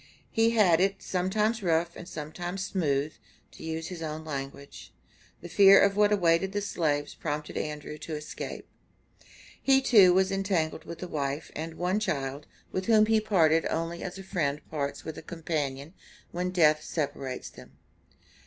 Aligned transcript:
He 0.31 0.49
had 0.49 0.79
had 0.79 0.81
it 0.81 1.03
"sometimes 1.03 1.61
rough 1.61 1.95
and 1.95 2.07
sometimes 2.09 2.63
smooth," 2.65 3.13
to 3.51 3.63
use 3.63 3.89
his 3.89 4.01
own 4.01 4.25
language. 4.25 4.91
The 5.41 5.47
fear 5.47 5.79
of 5.79 5.95
what 5.95 6.11
awaited 6.11 6.53
the 6.53 6.61
slaves 6.61 7.13
prompted 7.13 7.55
Andrew 7.55 7.99
to 7.99 8.15
escape. 8.15 8.67
He 9.61 9.79
too 9.79 10.11
was 10.11 10.31
entangled 10.31 10.85
with 10.85 11.03
a 11.03 11.07
wife 11.07 11.51
and 11.55 11.75
one 11.75 11.99
child, 11.99 12.47
with 12.71 12.87
whom 12.87 13.05
he 13.05 13.21
parted 13.21 13.67
only 13.67 14.01
as 14.01 14.17
a 14.17 14.23
friend 14.23 14.67
parts 14.71 15.05
with 15.05 15.19
a 15.19 15.21
companion 15.21 15.93
when 16.31 16.49
death 16.49 16.81
separates 16.83 17.51
them. 17.51 17.73